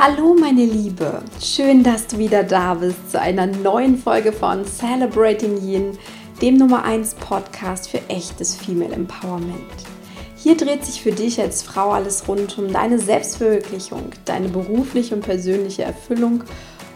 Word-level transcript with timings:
Hallo 0.00 0.32
meine 0.32 0.64
Liebe, 0.64 1.22
schön, 1.42 1.82
dass 1.82 2.06
du 2.06 2.18
wieder 2.18 2.44
da 2.44 2.74
bist 2.74 3.10
zu 3.10 3.20
einer 3.20 3.46
neuen 3.46 3.98
Folge 3.98 4.30
von 4.30 4.64
Celebrating 4.64 5.60
Yin, 5.60 5.98
dem 6.40 6.56
Nummer 6.56 6.84
1 6.84 7.14
Podcast 7.16 7.90
für 7.90 7.98
echtes 8.08 8.54
Female 8.54 8.94
Empowerment. 8.94 9.58
Hier 10.36 10.56
dreht 10.56 10.84
sich 10.84 11.02
für 11.02 11.10
dich 11.10 11.40
als 11.40 11.64
Frau 11.64 11.90
alles 11.90 12.28
rund 12.28 12.56
um 12.58 12.72
deine 12.72 13.00
Selbstverwirklichung, 13.00 14.10
deine 14.24 14.48
berufliche 14.48 15.16
und 15.16 15.22
persönliche 15.22 15.82
Erfüllung, 15.82 16.44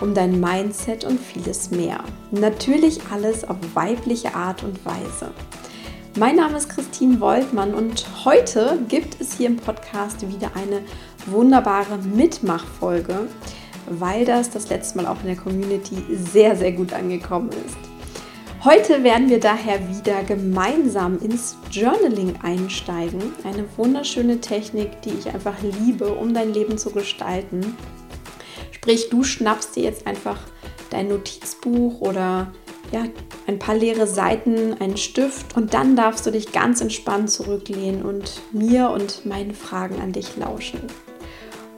um 0.00 0.14
dein 0.14 0.38
Mindset 0.38 1.02
und 1.02 1.18
vieles 1.18 1.72
mehr. 1.72 2.04
Natürlich 2.30 3.00
alles 3.12 3.42
auf 3.42 3.56
weibliche 3.74 4.36
Art 4.36 4.62
und 4.62 4.78
Weise. 4.86 5.32
Mein 6.18 6.36
Name 6.36 6.58
ist 6.58 6.68
Christine 6.68 7.20
Woltmann 7.20 7.72
und 7.72 8.04
heute 8.26 8.78
gibt 8.86 9.18
es 9.18 9.32
hier 9.32 9.46
im 9.46 9.56
Podcast 9.56 10.20
wieder 10.28 10.50
eine 10.54 10.82
wunderbare 11.26 11.98
Mitmachfolge, 11.98 13.28
weil 13.88 14.24
das 14.24 14.50
das 14.50 14.68
letzte 14.68 14.98
Mal 14.98 15.06
auch 15.06 15.20
in 15.20 15.26
der 15.26 15.36
Community 15.36 15.96
sehr, 16.32 16.56
sehr 16.56 16.72
gut 16.72 16.92
angekommen 16.92 17.50
ist. 17.66 17.92
Heute 18.64 19.02
werden 19.02 19.28
wir 19.28 19.40
daher 19.40 19.80
wieder 19.88 20.22
gemeinsam 20.22 21.18
ins 21.18 21.56
Journaling 21.72 22.34
einsteigen. 22.42 23.20
Eine 23.42 23.64
wunderschöne 23.76 24.40
Technik, 24.40 25.02
die 25.02 25.10
ich 25.10 25.26
einfach 25.34 25.56
liebe, 25.62 26.14
um 26.14 26.32
dein 26.32 26.54
Leben 26.54 26.78
zu 26.78 26.90
gestalten. 26.90 27.76
Sprich, 28.70 29.10
du 29.10 29.24
schnappst 29.24 29.74
dir 29.74 29.82
jetzt 29.82 30.06
einfach 30.06 30.38
dein 30.90 31.08
Notizbuch 31.08 32.00
oder 32.00 32.52
ja, 32.92 33.04
ein 33.46 33.58
paar 33.58 33.74
leere 33.74 34.06
Seiten, 34.06 34.74
einen 34.80 34.96
Stift 34.96 35.56
und 35.56 35.74
dann 35.74 35.96
darfst 35.96 36.24
du 36.26 36.30
dich 36.30 36.52
ganz 36.52 36.80
entspannt 36.80 37.30
zurücklehnen 37.30 38.02
und 38.02 38.42
mir 38.52 38.90
und 38.90 39.26
meinen 39.26 39.54
Fragen 39.54 40.00
an 40.00 40.12
dich 40.12 40.36
lauschen. 40.36 40.80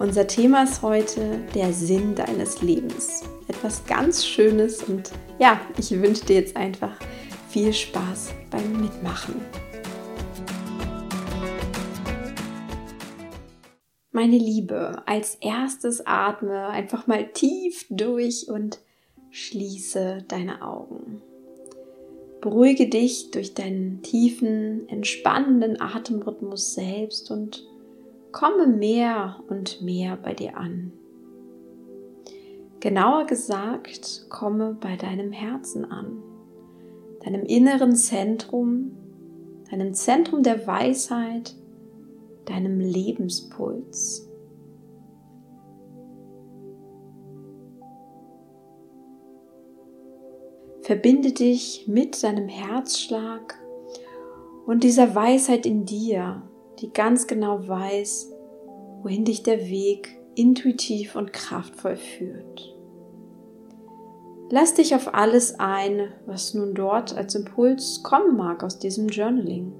Unser 0.01 0.27
Thema 0.27 0.65
ist 0.65 0.83
heute 0.83 1.39
der 1.55 1.73
Sinn 1.73 2.17
deines 2.17 2.63
Lebens. 2.63 3.23
Etwas 3.47 3.87
ganz 3.87 4.27
Schönes 4.27 4.83
und 4.83 5.13
ja, 5.39 5.61
ich 5.79 5.91
wünsche 5.93 6.25
dir 6.27 6.37
jetzt 6.37 6.57
einfach 6.57 6.99
viel 7.49 7.73
Spaß 7.73 8.33
beim 8.51 8.81
Mitmachen. 8.81 9.41
Meine 14.11 14.37
Liebe, 14.37 15.03
als 15.07 15.37
erstes 15.37 16.05
atme 16.05 16.67
einfach 16.67 17.07
mal 17.07 17.29
tief 17.33 17.87
durch 17.89 18.49
und 18.49 18.81
schließe 19.31 20.25
deine 20.27 20.63
Augen. 20.63 21.23
Beruhige 22.41 22.89
dich 22.89 23.31
durch 23.31 23.55
deinen 23.55 24.03
tiefen, 24.03 24.89
entspannenden 24.89 25.81
Atemrhythmus 25.81 26.75
selbst 26.75 27.31
und 27.31 27.65
komme 28.35 28.67
mehr 28.67 29.37
und 29.49 29.81
mehr 29.81 30.17
bei 30.17 30.35
dir 30.35 30.57
an. 30.57 30.93
Genauer 32.81 33.27
gesagt, 33.27 34.27
komme 34.29 34.77
bei 34.79 34.97
deinem 34.97 35.31
Herzen 35.31 35.85
an, 35.85 36.21
deinem 37.25 37.45
inneren 37.45 37.95
Zentrum, 37.95 38.91
deinem 39.71 39.95
Zentrum 39.95 40.43
der 40.43 40.67
Weisheit, 40.67 41.55
deinem 42.45 42.81
Lebenspuls. 42.81 44.29
Verbinde 50.83 51.33
dich 51.33 51.87
mit 51.87 52.23
deinem 52.23 52.49
Herzschlag 52.49 53.59
und 54.67 54.83
dieser 54.83 55.15
Weisheit 55.15 55.65
in 55.65 55.87
dir, 55.87 56.43
die 56.81 56.93
ganz 56.93 57.27
genau 57.27 57.67
weiß, 57.67 58.33
wohin 59.03 59.25
dich 59.25 59.43
der 59.43 59.61
Weg 59.69 60.19
intuitiv 60.35 61.17
und 61.17 61.33
kraftvoll 61.33 61.97
führt. 61.97 62.75
Lass 64.51 64.75
dich 64.75 64.95
auf 64.95 65.15
alles 65.15 65.59
ein, 65.59 66.13
was 66.27 66.55
nun 66.55 66.75
dort 66.75 67.17
als 67.17 67.35
Impuls 67.35 68.03
kommen 68.03 68.37
mag 68.37 68.63
aus 68.63 68.79
diesem 68.79 69.09
Journaling 69.09 69.73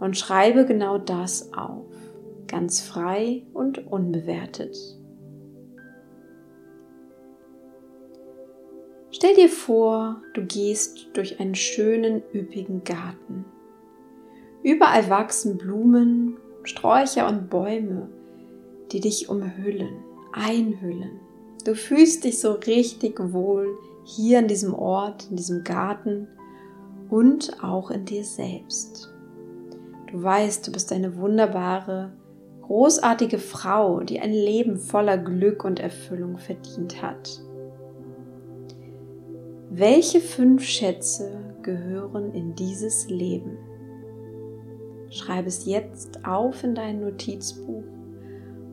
und 0.00 0.16
schreibe 0.16 0.64
genau 0.64 0.98
das 0.98 1.52
auf, 1.54 1.86
ganz 2.46 2.80
frei 2.80 3.42
und 3.52 3.86
unbewertet. 3.86 4.76
Stell 9.10 9.34
dir 9.34 9.48
vor, 9.48 10.22
du 10.34 10.44
gehst 10.44 11.08
durch 11.14 11.40
einen 11.40 11.54
schönen, 11.54 12.22
üppigen 12.34 12.82
Garten. 12.84 13.44
Überall 14.64 15.10
wachsen 15.10 15.58
Blumen, 15.58 16.38
Sträucher 16.62 17.28
und 17.28 17.50
Bäume, 17.50 18.08
die 18.92 19.00
dich 19.00 19.28
umhüllen, 19.28 19.98
einhüllen. 20.32 21.20
Du 21.66 21.74
fühlst 21.74 22.24
dich 22.24 22.40
so 22.40 22.52
richtig 22.52 23.20
wohl 23.20 23.76
hier 24.04 24.38
an 24.38 24.48
diesem 24.48 24.72
Ort, 24.72 25.28
in 25.28 25.36
diesem 25.36 25.64
Garten 25.64 26.28
und 27.10 27.62
auch 27.62 27.90
in 27.90 28.06
dir 28.06 28.24
selbst. 28.24 29.12
Du 30.10 30.22
weißt, 30.22 30.66
du 30.66 30.72
bist 30.72 30.90
eine 30.92 31.18
wunderbare, 31.18 32.14
großartige 32.62 33.38
Frau, 33.38 34.00
die 34.00 34.18
ein 34.20 34.32
Leben 34.32 34.78
voller 34.78 35.18
Glück 35.18 35.62
und 35.66 35.78
Erfüllung 35.78 36.38
verdient 36.38 37.02
hat. 37.02 37.42
Welche 39.70 40.20
fünf 40.20 40.62
Schätze 40.62 41.54
gehören 41.60 42.32
in 42.32 42.54
dieses 42.54 43.10
Leben? 43.10 43.58
Schreib 45.14 45.46
es 45.46 45.64
jetzt 45.64 46.26
auf 46.26 46.64
in 46.64 46.74
dein 46.74 47.00
Notizbuch 47.00 47.84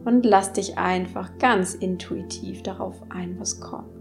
und 0.05 0.25
lass 0.25 0.53
dich 0.53 0.75
einfach 0.75 1.37
ganz 1.37 1.75
intuitiv 1.75 2.63
darauf 2.63 2.99
ein, 3.09 3.39
was 3.39 3.61
kommt. 3.61 4.00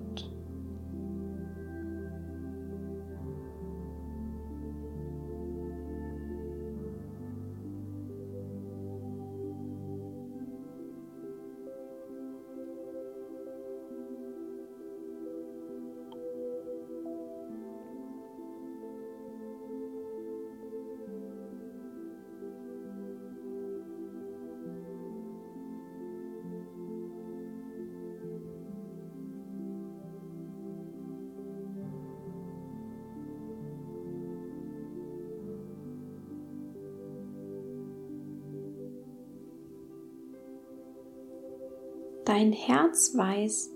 Dein 42.31 42.53
Herz 42.53 43.17
weiß, 43.17 43.73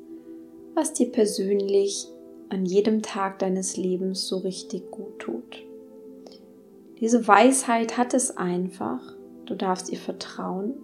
was 0.75 0.93
dir 0.93 1.11
persönlich 1.11 2.07
an 2.51 2.65
jedem 2.65 3.03
Tag 3.03 3.41
deines 3.41 3.77
Lebens 3.77 4.29
so 4.29 4.39
richtig 4.39 4.93
gut 4.93 5.19
tut. 5.19 5.67
Diese 7.01 7.27
Weisheit 7.27 7.99
hat 7.99 8.15
es 8.15 8.37
einfach. 8.37 9.01
Du 9.47 9.57
darfst 9.57 9.91
ihr 9.91 9.99
vertrauen. 9.99 10.75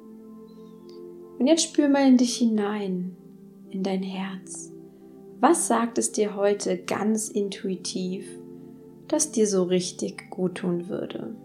Und 1.39 1.47
jetzt 1.47 1.63
spür 1.63 1.89
mal 1.89 2.09
in 2.09 2.17
dich 2.17 2.39
hinein, 2.39 3.15
in 3.71 3.85
dein 3.85 4.03
Herz. 4.03 4.73
Was 5.39 5.69
sagt 5.69 5.97
es 5.99 6.11
dir 6.11 6.35
heute 6.35 6.77
ganz 6.77 7.29
intuitiv, 7.29 8.27
das 9.07 9.31
dir 9.31 9.47
so 9.47 9.63
richtig 9.63 10.29
gut 10.29 10.57
tun 10.57 10.89
würde? 10.89 11.37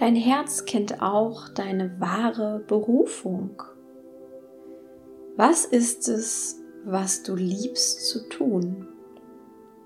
Dein 0.00 0.16
Herz 0.16 0.64
kennt 0.64 1.02
auch 1.02 1.50
deine 1.50 2.00
wahre 2.00 2.64
Berufung. 2.66 3.62
Was 5.36 5.66
ist 5.66 6.08
es, 6.08 6.58
was 6.86 7.22
du 7.22 7.36
liebst 7.36 8.08
zu 8.08 8.26
tun? 8.30 8.88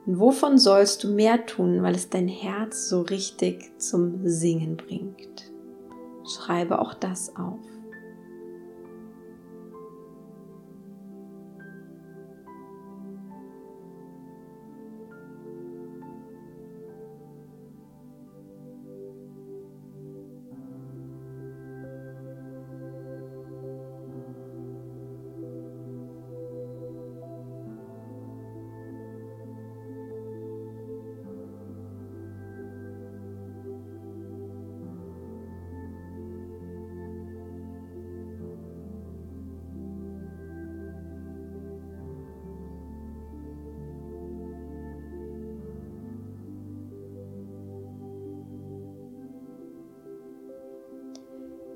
Und 0.06 0.20
wovon 0.20 0.56
sollst 0.56 1.02
du 1.02 1.08
mehr 1.08 1.46
tun, 1.46 1.82
weil 1.82 1.96
es 1.96 2.10
dein 2.10 2.28
Herz 2.28 2.88
so 2.88 3.00
richtig 3.02 3.72
zum 3.78 4.20
Singen 4.24 4.76
bringt? 4.76 5.50
Schreibe 6.24 6.78
auch 6.78 6.94
das 6.94 7.34
auf. 7.34 7.58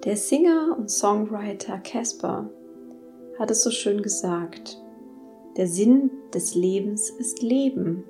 Der 0.09 0.17
Singer 0.17 0.75
und 0.79 0.91
Songwriter 0.91 1.77
Casper 1.77 2.49
hat 3.39 3.51
es 3.51 3.63
so 3.63 3.71
schön 3.71 4.01
gesagt. 4.01 4.81
Der 5.59 5.67
Sinn 5.67 6.11
des 6.33 6.55
Lebens 6.55 7.11
ist 7.11 7.43
Leben. 7.43 8.05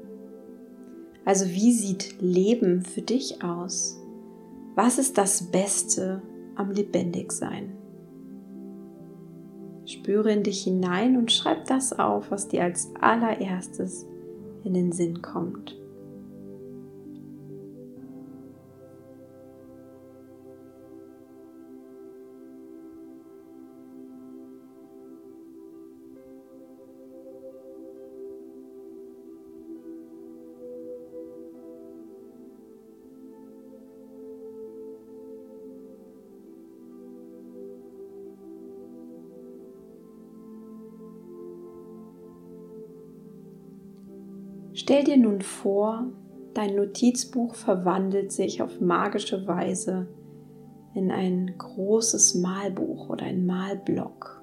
Also 1.24 1.46
wie 1.46 1.72
sieht 1.72 2.22
Leben 2.22 2.82
für 2.82 3.02
dich 3.02 3.42
aus? 3.42 4.00
Was 4.76 5.00
ist 5.00 5.18
das 5.18 5.50
Beste 5.50 6.22
am 6.54 6.70
Lebendigsein? 6.70 7.76
Spüre 9.84 10.30
in 10.30 10.44
dich 10.44 10.62
hinein 10.62 11.16
und 11.16 11.32
schreib 11.32 11.64
das 11.64 11.98
auf, 11.98 12.30
was 12.30 12.46
dir 12.46 12.62
als 12.62 12.92
allererstes 13.00 14.06
in 14.62 14.72
den 14.72 14.92
Sinn 14.92 15.20
kommt. 15.20 15.76
Stell 44.78 45.02
dir 45.02 45.16
nun 45.16 45.40
vor, 45.40 46.06
dein 46.54 46.76
Notizbuch 46.76 47.56
verwandelt 47.56 48.30
sich 48.30 48.62
auf 48.62 48.80
magische 48.80 49.44
Weise 49.48 50.06
in 50.94 51.10
ein 51.10 51.52
großes 51.58 52.36
Malbuch 52.36 53.08
oder 53.08 53.24
ein 53.24 53.44
Malblock. 53.44 54.40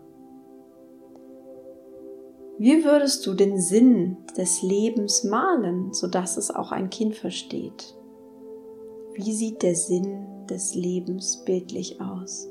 Wie 2.58 2.84
würdest 2.84 3.26
du 3.26 3.34
den 3.34 3.62
Sinn 3.62 4.18
des 4.38 4.62
Lebens 4.62 5.24
malen, 5.24 5.94
sodass 5.94 6.36
es 6.36 6.52
auch 6.52 6.74
ein 6.74 6.90
Kind 6.90 7.16
versteht? 7.16 7.96
Wie 9.14 9.31
sieht 9.31 9.64
der 9.64 9.76
Sinn 9.76 10.28
des 10.50 10.76
Lebens 10.76 11.46
bildlich 11.46 12.02
aus? 12.02 12.50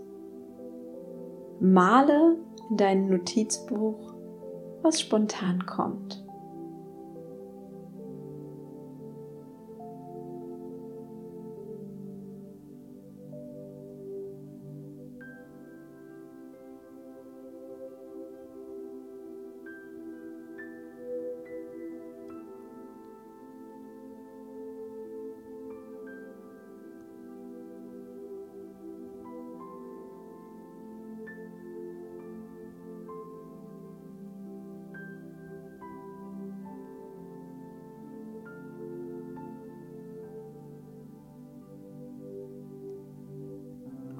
Male 1.61 2.39
in 2.71 2.79
dein 2.79 3.11
Notizbuch, 3.11 4.15
was 4.81 5.03
spontan 5.03 5.67
kommt. 5.67 6.25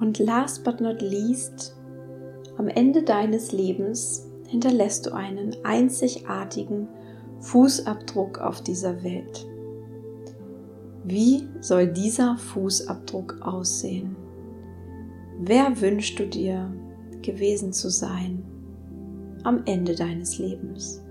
Und 0.05 0.19
last 0.19 0.63
but 0.63 0.81
not 0.81 1.01
least, 1.01 1.75
am 2.57 2.67
Ende 2.67 3.01
deines 3.01 3.51
Lebens 3.51 4.29
hinterlässt 4.47 5.07
du 5.07 5.15
einen 5.15 5.55
einzigartigen 5.63 6.87
Fußabdruck 7.39 8.37
auf 8.37 8.61
dieser 8.61 9.03
Welt. 9.03 9.47
Wie 11.05 11.49
soll 11.59 11.87
dieser 11.87 12.37
Fußabdruck 12.37 13.41
aussehen? 13.41 14.15
Wer 15.39 15.81
wünschst 15.81 16.19
du 16.19 16.27
dir 16.27 16.71
gewesen 17.23 17.73
zu 17.73 17.89
sein 17.89 18.43
am 19.41 19.63
Ende 19.65 19.95
deines 19.95 20.37
Lebens? 20.37 21.03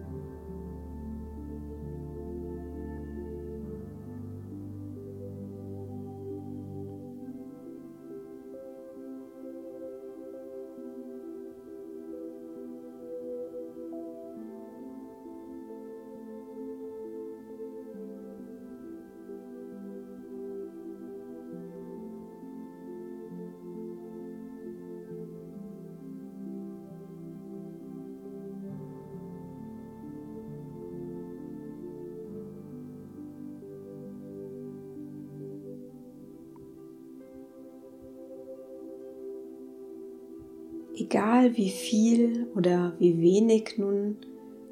Egal 41.04 41.56
wie 41.56 41.70
viel 41.70 42.46
oder 42.54 42.94
wie 42.98 43.20
wenig 43.20 43.76
nun 43.76 44.16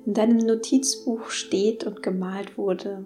in 0.07 0.15
deinem 0.15 0.39
Notizbuch 0.39 1.29
steht 1.29 1.85
und 1.85 2.03
gemalt 2.03 2.57
wurde, 2.57 3.05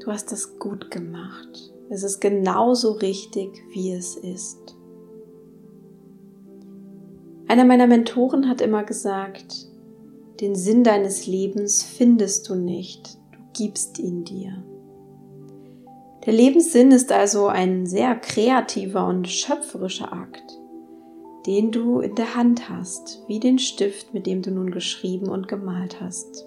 du 0.00 0.10
hast 0.10 0.30
das 0.30 0.58
gut 0.58 0.90
gemacht. 0.90 1.72
Es 1.90 2.02
ist 2.02 2.20
genauso 2.20 2.92
richtig, 2.92 3.50
wie 3.72 3.92
es 3.92 4.16
ist. 4.16 4.76
Einer 7.48 7.64
meiner 7.64 7.86
Mentoren 7.86 8.48
hat 8.48 8.60
immer 8.60 8.84
gesagt, 8.84 9.66
den 10.40 10.54
Sinn 10.54 10.84
deines 10.84 11.26
Lebens 11.26 11.82
findest 11.82 12.48
du 12.48 12.54
nicht, 12.54 13.18
du 13.32 13.38
gibst 13.54 13.98
ihn 13.98 14.22
dir. 14.24 14.62
Der 16.24 16.34
Lebenssinn 16.34 16.92
ist 16.92 17.10
also 17.10 17.48
ein 17.48 17.86
sehr 17.86 18.14
kreativer 18.14 19.06
und 19.06 19.26
schöpferischer 19.26 20.12
Akt 20.12 20.58
den 21.48 21.72
du 21.72 22.00
in 22.00 22.14
der 22.14 22.34
Hand 22.34 22.68
hast, 22.68 23.22
wie 23.26 23.40
den 23.40 23.58
Stift, 23.58 24.12
mit 24.12 24.26
dem 24.26 24.42
du 24.42 24.50
nun 24.50 24.70
geschrieben 24.70 25.30
und 25.30 25.48
gemalt 25.48 25.98
hast. 25.98 26.46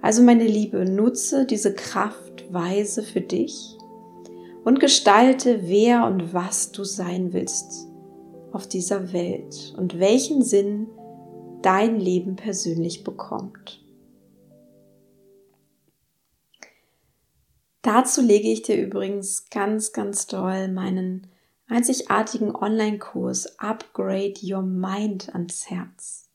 Also 0.00 0.22
meine 0.22 0.46
Liebe, 0.46 0.84
nutze 0.84 1.44
diese 1.44 1.74
Kraft 1.74 2.52
weise 2.52 3.02
für 3.02 3.20
dich 3.20 3.76
und 4.62 4.78
gestalte, 4.78 5.62
wer 5.64 6.06
und 6.06 6.32
was 6.32 6.70
du 6.70 6.84
sein 6.84 7.32
willst 7.32 7.88
auf 8.52 8.68
dieser 8.68 9.12
Welt 9.12 9.74
und 9.76 9.98
welchen 9.98 10.42
Sinn 10.42 10.86
dein 11.60 11.98
Leben 11.98 12.36
persönlich 12.36 13.02
bekommt. 13.02 13.84
Dazu 17.82 18.22
lege 18.22 18.46
ich 18.48 18.62
dir 18.62 18.80
übrigens 18.80 19.50
ganz, 19.50 19.92
ganz 19.92 20.28
doll 20.28 20.68
meinen 20.68 21.26
einzigartigen 21.68 22.54
Online-Kurs 22.54 23.58
Upgrade 23.58 24.34
Your 24.42 24.62
Mind 24.62 25.34
ans 25.34 25.70
Herz. 25.70 26.28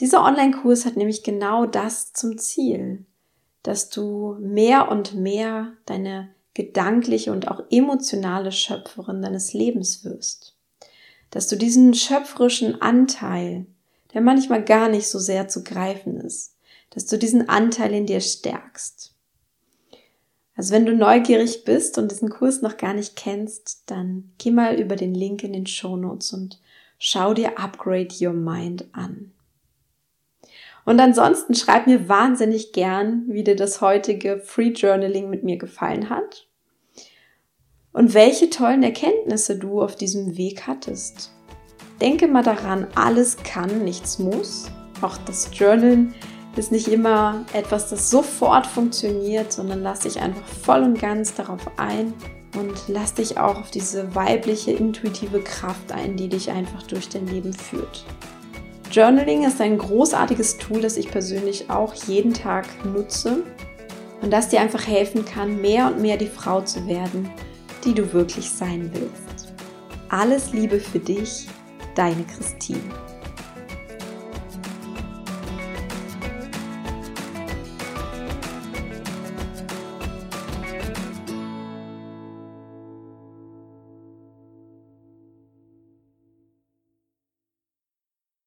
Dieser 0.00 0.24
Online-Kurs 0.24 0.86
hat 0.86 0.96
nämlich 0.96 1.24
genau 1.24 1.66
das 1.66 2.12
zum 2.12 2.38
Ziel, 2.38 3.04
dass 3.62 3.90
du 3.90 4.36
mehr 4.40 4.90
und 4.90 5.14
mehr 5.14 5.72
deine 5.86 6.34
gedankliche 6.54 7.32
und 7.32 7.48
auch 7.48 7.62
emotionale 7.70 8.52
Schöpferin 8.52 9.22
deines 9.22 9.52
Lebens 9.52 10.04
wirst. 10.04 10.56
Dass 11.30 11.48
du 11.48 11.56
diesen 11.56 11.94
schöpferischen 11.94 12.80
Anteil, 12.80 13.66
der 14.14 14.20
manchmal 14.20 14.64
gar 14.64 14.88
nicht 14.88 15.08
so 15.08 15.18
sehr 15.18 15.48
zu 15.48 15.62
greifen 15.62 16.20
ist, 16.20 16.56
dass 16.90 17.06
du 17.06 17.18
diesen 17.18 17.48
Anteil 17.48 17.92
in 17.92 18.06
dir 18.06 18.20
stärkst 18.20 19.17
also 20.58 20.74
wenn 20.74 20.86
du 20.86 20.92
neugierig 20.92 21.62
bist 21.64 21.98
und 21.98 22.10
diesen 22.10 22.30
Kurs 22.30 22.62
noch 22.62 22.78
gar 22.78 22.92
nicht 22.92 23.14
kennst, 23.14 23.84
dann 23.86 24.32
geh 24.38 24.50
mal 24.50 24.74
über 24.74 24.96
den 24.96 25.14
Link 25.14 25.44
in 25.44 25.52
den 25.52 25.68
Show 25.68 25.96
Notes 25.96 26.32
und 26.32 26.58
schau 26.98 27.32
dir 27.32 27.60
Upgrade 27.60 28.08
Your 28.20 28.32
Mind 28.32 28.86
an. 28.90 29.30
Und 30.84 30.98
ansonsten 30.98 31.54
schreib 31.54 31.86
mir 31.86 32.08
wahnsinnig 32.08 32.72
gern, 32.72 33.22
wie 33.28 33.44
dir 33.44 33.54
das 33.54 33.80
heutige 33.80 34.40
Free 34.40 34.70
Journaling 34.70 35.30
mit 35.30 35.44
mir 35.44 35.58
gefallen 35.58 36.10
hat 36.10 36.48
und 37.92 38.12
welche 38.12 38.50
tollen 38.50 38.82
Erkenntnisse 38.82 39.56
du 39.56 39.80
auf 39.80 39.94
diesem 39.94 40.36
Weg 40.36 40.66
hattest. 40.66 41.30
Denke 42.00 42.26
mal 42.26 42.42
daran, 42.42 42.88
alles 42.96 43.36
kann, 43.36 43.84
nichts 43.84 44.18
muss. 44.18 44.72
Auch 45.02 45.18
das 45.18 45.50
Journalen 45.56 46.14
ist 46.58 46.72
nicht 46.72 46.88
immer 46.88 47.44
etwas, 47.52 47.88
das 47.88 48.10
sofort 48.10 48.66
funktioniert, 48.66 49.52
sondern 49.52 49.82
lass 49.82 50.00
dich 50.00 50.20
einfach 50.20 50.46
voll 50.46 50.82
und 50.82 51.00
ganz 51.00 51.34
darauf 51.34 51.70
ein, 51.76 52.12
und 52.56 52.88
lass 52.88 53.14
dich 53.14 53.38
auch 53.38 53.60
auf 53.60 53.70
diese 53.70 54.14
weibliche, 54.14 54.72
intuitive 54.72 55.40
Kraft 55.40 55.92
ein, 55.92 56.16
die 56.16 56.28
dich 56.28 56.50
einfach 56.50 56.82
durch 56.82 57.08
dein 57.08 57.26
Leben 57.26 57.52
führt. 57.52 58.04
Journaling 58.90 59.44
ist 59.44 59.60
ein 59.60 59.76
großartiges 59.76 60.56
Tool, 60.58 60.80
das 60.80 60.96
ich 60.96 61.10
persönlich 61.10 61.70
auch 61.70 61.92
jeden 61.94 62.32
Tag 62.32 62.66
nutze 62.84 63.44
und 64.22 64.32
das 64.32 64.48
dir 64.48 64.60
einfach 64.60 64.86
helfen 64.86 65.24
kann, 65.24 65.60
mehr 65.60 65.86
und 65.86 66.00
mehr 66.00 66.16
die 66.16 66.26
Frau 66.26 66.62
zu 66.62 66.86
werden, 66.86 67.30
die 67.84 67.94
du 67.94 68.12
wirklich 68.12 68.50
sein 68.50 68.90
willst. 68.94 69.54
Alles 70.08 70.52
Liebe 70.52 70.80
für 70.80 70.98
dich, 70.98 71.46
deine 71.94 72.24
Christine. 72.24 72.80